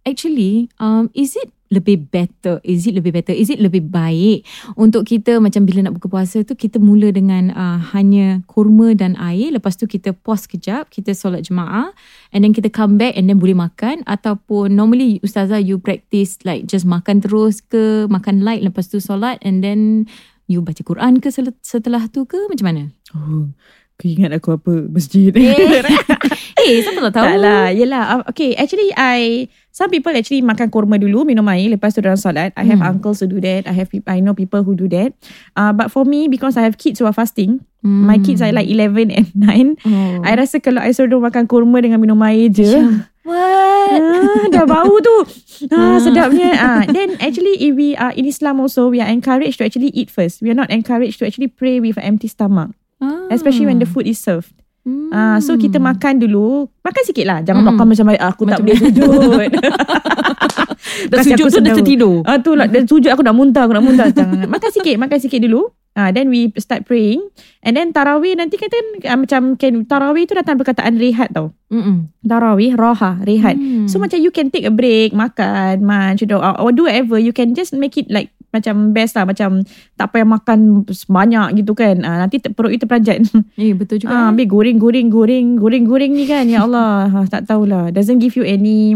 [0.05, 2.61] Actually um, Is it lebih better?
[2.61, 3.33] Is it lebih better?
[3.33, 4.45] Is it lebih baik
[4.77, 9.17] Untuk kita macam Bila nak buka puasa tu Kita mula dengan uh, Hanya kurma dan
[9.17, 11.91] air Lepas tu kita pause kejap Kita solat jemaah
[12.31, 16.69] And then kita come back And then boleh makan Ataupun Normally Ustazah you practice Like
[16.69, 20.07] just makan terus ke Makan light Lepas tu solat And then
[20.45, 21.33] You baca Quran ke
[21.65, 22.37] Setelah tu ke?
[22.53, 22.83] Macam mana?
[23.17, 23.49] Oh,
[24.03, 24.73] ingat aku apa?
[24.91, 25.31] Masjid.
[25.31, 25.55] Eh
[26.83, 28.03] siapa tak tahu Tak lah, yelah.
[28.19, 32.19] Uh, Okay, actually I, some people actually makan kurma dulu, minum air, lepas tu dalam
[32.19, 32.51] solat.
[32.59, 32.91] I have Hmm.
[32.97, 33.69] uncles who do that.
[33.69, 35.15] I have, I know people who do that.
[35.55, 38.09] Uh, but for me, because I have kids who are fasting, Hmm.
[38.09, 39.77] my kids are like 11 and 9.
[39.85, 40.25] oh.
[40.25, 42.81] I rasa kalau I suruh makan kurma dengan minum air je.
[43.23, 43.45] What
[43.95, 45.17] Ah, dah bau tu.
[45.71, 46.51] Ah, sedapnya.
[46.57, 50.09] Ah, then actually if we are in Islam also, we are encouraged to actually eat
[50.09, 50.41] first.
[50.41, 52.73] We are not encouraged to actually pray with an empty stomach.
[53.05, 53.29] Ah.
[53.29, 54.53] Especially when the food is served.
[54.85, 55.09] Hmm.
[55.09, 57.39] Ah, so kita makan dulu, makan sikit lah.
[57.41, 57.71] Jangan Hmm.
[57.73, 59.51] makan macam aku tak Macam- boleh sujud.
[61.05, 63.73] Dah sujud aku tu dah tertidur Ah tu lah, dah sujud aku nak muntah, aku
[63.73, 64.09] nak muntah.
[64.13, 64.47] Jangan.
[64.47, 65.73] makan sikit, makan sikit dulu.
[65.95, 67.23] Ah, then we start praying.
[67.63, 68.69] And then tarawih nanti kan
[69.07, 71.55] ah, macam can, tarawih tu datang perkataan rehat tau.
[71.71, 72.11] Mm-mm.
[72.21, 73.55] Tarawih, roha, rehat.
[73.55, 73.87] Hmm.
[73.87, 77.15] So macam you can take a break, makan, munch, you know, or, or do whatever.
[77.15, 79.27] You can just make it like macam best lah.
[79.27, 79.67] Macam
[79.99, 81.99] tak payah makan banyak gitu kan.
[82.07, 83.27] Ah, nanti ter- perut you terperanjat.
[83.61, 84.15] Eh betul juga.
[84.15, 86.47] Ah, habis goreng, goreng, goreng, goreng, goreng ni kan.
[86.47, 87.91] Ya Allah, ah, tak tahulah.
[87.91, 88.95] Doesn't give you any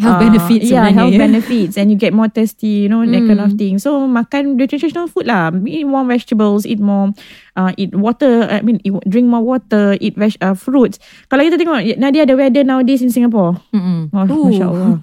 [0.00, 1.20] Health ah, benefits Yeah, sebenarnya, health ya.
[1.20, 3.58] benefits and you get more thirsty, you know, that kind of Mm.
[3.60, 3.74] thing.
[3.76, 5.52] So makan the traditional food lah.
[5.62, 7.12] Eat more vegetables, eat more,
[7.54, 8.48] uh, eat water.
[8.48, 10.96] I mean, eat, drink more water, eat veg, uh, fruits.
[11.28, 13.60] Kalau kita tengok Nadia the weather nowadays in Singapore.
[13.70, 14.08] Mm-mm.
[14.10, 14.48] Oh, Ooh.
[14.48, 14.94] Masya Allah.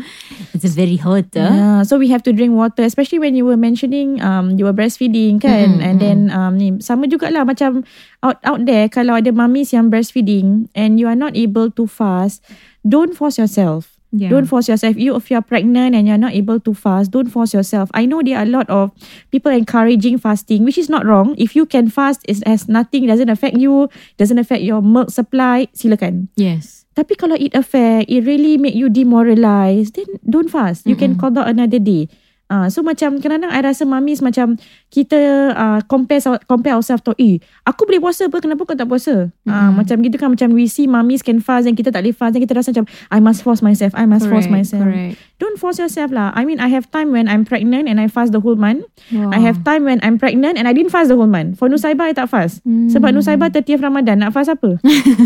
[0.56, 1.30] It's very hot.
[1.38, 1.46] ah.
[1.46, 4.74] Yeah, so we have to drink water, especially when you were mentioning um you were
[4.74, 7.86] breastfeeding kan, Mm, and then um ni sama jugalah macam
[8.24, 12.42] out out there kalau ada mummies yang breastfeeding and you are not able to fast,
[12.82, 13.99] don't force yourself.
[14.10, 14.28] Yeah.
[14.28, 14.98] Don't force yourself.
[14.98, 17.90] You if you are pregnant and you're not able to fast, don't force yourself.
[17.94, 18.90] I know there are a lot of
[19.30, 21.38] people encouraging fasting, which is not wrong.
[21.38, 23.86] If you can fast, it has nothing, doesn't affect you,
[24.18, 26.26] doesn't affect your milk supply, silakan.
[26.34, 26.86] Yes.
[26.98, 30.90] Tapi kalau it affect, it really make you demoralized, then don't fast.
[30.90, 31.22] You can Mm-mm.
[31.22, 32.10] call out another day.
[32.50, 34.58] Ah, so macam kadang-kadang I rasa mamis macam
[34.90, 36.18] kita uh, compare
[36.50, 39.30] compare ourselves tu, eh aku boleh puasa apa kenapa kau tak puasa?
[39.46, 39.78] Ah, Mm.
[39.78, 42.42] macam gitu kan macam we see mamis can fast and kita tak boleh fast and
[42.42, 44.82] kita rasa macam I must force myself, I must force Correct, myself.
[44.82, 45.14] Correct.
[45.40, 46.36] Don't force yourself lah.
[46.36, 48.84] I mean I have time when I'm pregnant and I fast the whole month.
[49.08, 49.32] Wow.
[49.32, 51.56] I have time when I'm pregnant and I didn't fast the whole month.
[51.56, 52.60] For Nusaibah I tak fast.
[52.68, 52.92] Hmm.
[52.92, 54.76] Sebab Nusaibah 30th Ramadan nak fast apa?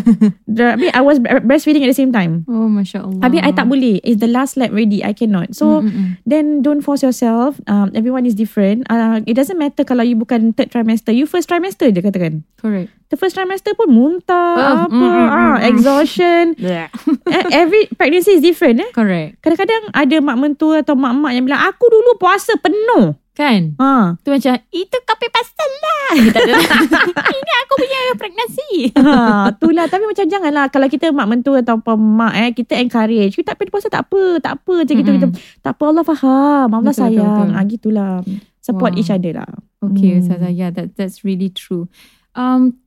[0.47, 2.47] Tapi I was breastfeeding at the same time.
[2.47, 3.27] Oh Masya Allah.
[3.27, 3.99] Habis I tak boleh.
[4.07, 5.03] It's the last lap ready.
[5.03, 5.51] I cannot.
[5.59, 6.15] So Mm-mm.
[6.23, 7.59] then don't force yourself.
[7.67, 8.87] Um, everyone is different.
[8.87, 11.11] Uh, it doesn't matter kalau you bukan third trimester.
[11.11, 12.47] You first trimester je katakan.
[12.63, 12.95] Correct.
[13.15, 15.69] The first trimester pun muntah, Oh, apa, mm, mm, ah, mm, mm.
[15.71, 16.45] exhaustion.
[16.75, 16.91] Yeah.
[17.25, 18.91] Eh, Every pregnancy is different eh.
[18.91, 19.39] Correct.
[19.39, 23.15] Kadang-kadang ada mak mentua atau mak-mak yang bilang, aku dulu puasa penuh.
[23.33, 23.75] Kan?
[23.77, 24.15] Ha.
[24.17, 26.11] Tu macam, itu kopi pastel lah.
[26.39, 26.55] ada.
[27.35, 28.73] Ini aku punya pregnancy.
[28.95, 29.15] ha,
[29.49, 33.57] itulah tapi macam janganlah kalau kita mak mentua atau mak eh kita encourage kita tak
[33.57, 35.27] pergi puasa tak apa tak apa je gitu kita
[35.61, 37.59] tak apa Allah faham Allah Betul, betul, sayang betul.
[37.59, 38.13] ah gitulah
[38.59, 39.01] support Wow.
[39.01, 39.51] each other lah
[39.83, 40.21] Okay, Hmm.
[40.23, 40.49] Ustazah.
[40.49, 41.93] Yeah, that, that's really true.
[42.33, 42.81] Um,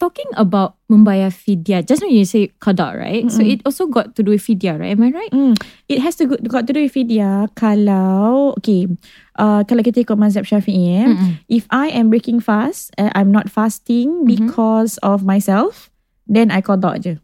[0.00, 3.28] talking about membayar fidya, just now you say qada, right?
[3.28, 3.52] So Mm-mm.
[3.52, 4.96] it also got to do with fidya, right?
[4.96, 5.28] Am I right?
[5.28, 5.52] Hmm,
[5.86, 8.88] it has to go, got to do with fidya kalau okay
[9.36, 11.30] uh, kalau kita ikut mazhab syafi'i eh, Mm-mm.
[11.46, 14.26] if I am breaking fast uh, I'm not fasting Mhm.
[14.26, 15.92] because of myself
[16.24, 17.20] then I qada je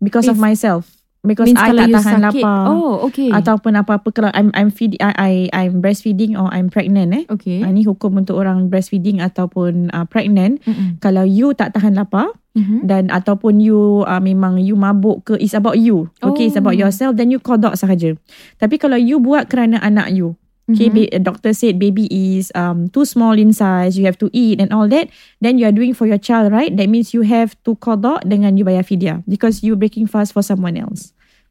[0.00, 2.42] because of If- myself because Means I tak tahan sakit.
[2.42, 3.28] lapar Oh, okay.
[3.28, 7.60] ataupun apa-apa kalau I'm I'm feed I, I I'm breastfeeding or I'm pregnant eh okay.
[7.60, 10.64] Ah, Ini hukum untuk orang breastfeeding ataupun uh, pregnant.
[10.64, 10.96] Mm-mm.
[10.98, 12.82] Kalau you tak tahan lapar Mhm.
[12.82, 16.10] dan ataupun you uh, memang you mabuk ke it's about you.
[16.18, 16.82] Okay, it's about Oh.
[16.82, 18.18] yourself then you kodok sahaja.
[18.56, 20.34] Tapi kalau you buat kerana anak you.
[20.70, 20.94] Okay, Mhm.
[20.94, 24.70] ba- doctor said baby is um too small in size, you have to eat and
[24.70, 25.10] all that.
[25.42, 26.70] Then you are doing for your child, right?
[26.70, 30.46] That means you have to kodok dengan you bayar fidyah because you breaking fast for
[30.46, 31.10] someone else.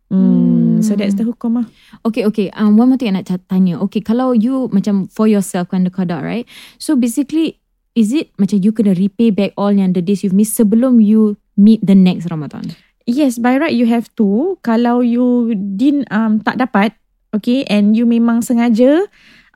[0.10, 1.68] Hmm, so that's the hukum lah.
[2.02, 2.50] Okay, okay.
[2.58, 3.78] Um, one more thing I nak tanya.
[3.86, 6.50] Okay, kalau you macam for yourself kan the qada, right?
[6.82, 7.62] So basically,
[7.94, 11.38] is it macam you kena repay back all yang the days you've missed sebelum you
[11.54, 12.74] meet the next Ramadan?
[13.06, 14.58] Yes, by right you have to.
[14.66, 16.94] Kalau you din um, tak dapat,
[17.36, 19.06] okay, and you memang sengaja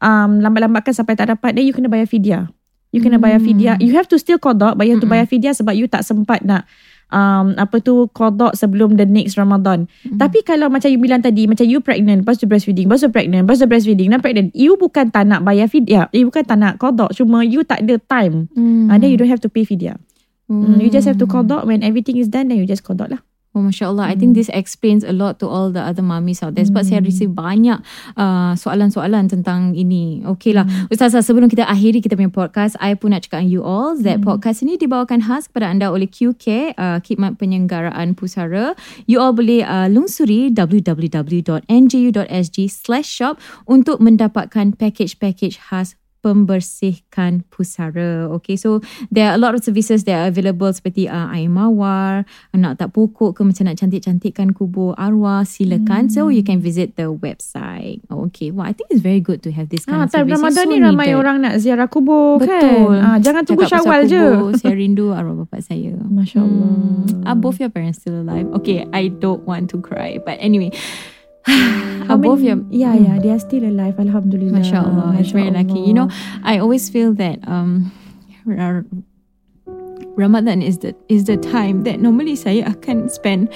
[0.04, 2.52] um, lambat-lambatkan sampai tak dapat, then you kena bayar fidyah.
[2.94, 3.50] You kena bayar Hmm.
[3.50, 3.76] fidyah.
[3.82, 5.18] You have to still kodok, but you have to Mm-mm.
[5.18, 6.70] bayar fidyah sebab you tak sempat nak
[7.10, 9.90] um, apa tu kodok sebelum the next Ramadan.
[10.06, 10.22] Mm.
[10.22, 13.50] Tapi kalau macam you bilang tadi, macam you pregnant, lepas tu breastfeeding, lepas tu pregnant,
[13.50, 16.06] lepas tu breastfeeding, dan pregnant, you bukan tak nak bayar fidyah.
[16.14, 18.46] You bukan tak nak kodok, cuma you tak ada time.
[18.54, 18.94] Hmm.
[18.94, 19.02] Mm.
[19.02, 19.98] then you don't have to pay fidyah.
[20.46, 20.78] Mm.
[20.78, 23.26] You just have to kodok when everything is done, then you just kodok lah.
[23.54, 24.10] Oh, Masya Allah.
[24.10, 26.66] I think this explains a lot to all the other mummies out there.
[26.66, 27.86] Sebab saya receive banyak
[28.18, 30.26] uh, soalan-soalan tentang ini.
[30.26, 30.66] Okay lah.
[30.90, 34.26] Ustazah, sebelum kita akhiri kita punya podcast, I pun nak cakap dengan you all that
[34.26, 38.74] podcast ini dibawakan khas kepada anda oleh QK, uh, Khidmat Penyelenggaraan Pusara.
[39.06, 43.38] You all boleh uh, lungsuri www.nju.sg slash shop
[43.70, 48.32] untuk mendapatkan package-package khas pembersihkan pusara.
[48.40, 48.80] Okay, so
[49.12, 52.24] there are a lot of services that are available seperti uh, air mawar,
[52.56, 56.08] nak tak pokok ke macam nak cantik-cantikkan kubur arwah, silakan.
[56.08, 58.00] So you can visit the website.
[58.08, 60.40] Okay, well I think it's very good to have this kind Ah, of time service.
[60.40, 61.20] Ramadan It's ni so ramai needed.
[61.20, 62.96] orang nak ziarah kubur Betul.
[62.96, 63.04] kan.
[63.04, 64.24] Ah, jangan tunggu Cakap syawal je.
[64.24, 65.92] kubur, Saya rindu arwah bapak saya.
[66.00, 66.72] Masya Allah.
[66.72, 67.28] Hmm.
[67.28, 68.48] Are both your parents still alive?
[68.64, 70.24] Okay, I don't want to cry.
[70.24, 70.72] But anyway.
[72.08, 72.60] How many- your...
[72.70, 74.00] Yeah, yeah, they are still alive.
[74.00, 74.60] Alhamdulillah.
[74.60, 75.16] Masya Allah.
[75.20, 75.80] It's very lucky.
[75.80, 76.08] You know,
[76.44, 77.92] I always feel that um,
[78.46, 78.84] Ra-
[80.16, 83.50] Ramadan is the is the time that normally saya akan spend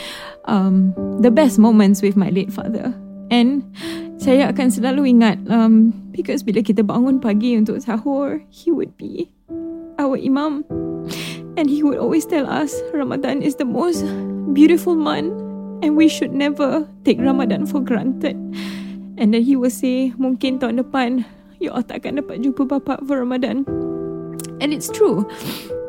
[0.50, 2.94] um, the best moments with my late father.
[3.30, 3.68] And
[4.18, 9.30] saya akan selalu ingat um, because bila kita bangun pagi untuk sahur, he would be
[10.00, 10.64] our imam.
[11.58, 14.06] And he would always tell us Ramadan is the most
[14.54, 15.34] beautiful month
[15.82, 18.36] and we should never take Ramadan for granted.
[19.18, 21.26] And then he will say, mungkin tahun depan,
[21.58, 23.66] you all tak akan dapat jumpa bapa for Ramadan.
[24.62, 25.26] And it's true.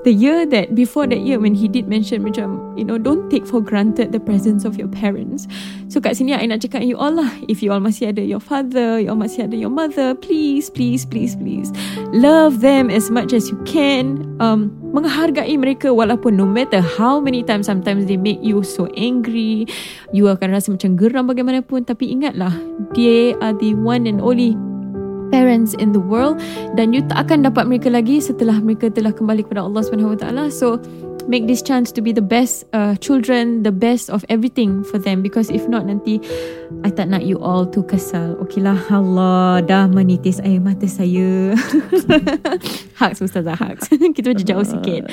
[0.09, 3.45] The year that, before that year when he did mention macam, you know, don't take
[3.45, 5.45] for granted the presence of your parents.
[5.93, 8.41] So kat sini I nak cakap you all lah, if you all masih ada your
[8.41, 11.77] father, you all masih ada your mother, please, please, please, please,
[12.17, 14.25] love them as much as you can.
[14.41, 19.69] Um, menghargai mereka walaupun no matter how many times sometimes they make you so angry,
[20.17, 21.85] you akan rasa macam geram bagaimanapun.
[21.85, 22.57] Tapi ingatlah,
[22.97, 24.57] they are the one and only
[25.29, 26.41] parents in the world
[26.75, 30.19] dan you tak akan dapat mereka lagi setelah mereka telah kembali kepada Allah Subhanahu Wa
[30.25, 30.45] Taala.
[30.53, 30.81] So
[31.29, 35.21] make this chance to be the best uh, children, the best of everything for them
[35.21, 36.19] because if not nanti
[36.85, 38.41] I tak nak you all to kesal.
[38.41, 41.53] Okeylah Allah dah menitis air mata saya.
[43.01, 43.93] Haks Ustazah Haks.
[44.17, 45.13] kita macam jauh sikit.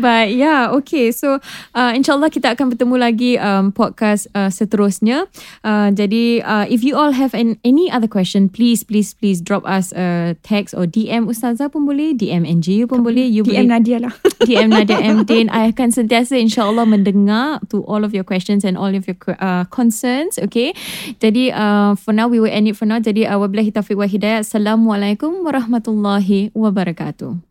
[0.00, 1.12] But yeah, okay.
[1.12, 1.38] So
[1.76, 5.28] uh, insyaAllah kita akan bertemu lagi um, podcast uh, seterusnya.
[5.60, 9.68] Uh, jadi uh, if you all have an, any other question, please, please, please drop
[9.68, 13.28] us a text or DM Ustazah pun boleh, DM NGU pun boleh.
[13.28, 14.14] You DM boleh Nadia lah.
[14.48, 15.22] DM Nadia M.
[15.28, 15.49] Din.
[15.50, 19.66] I akan sentiasa insyaAllah mendengar to all of your questions and all of your uh,
[19.68, 20.38] concerns.
[20.38, 20.72] Okay.
[21.18, 23.02] Jadi uh, for now, we will end it for now.
[23.02, 24.46] Jadi uh, wabillahi taufiq wa hidayah.
[24.46, 27.49] Assalamualaikum warahmatullahi wabarakatuh.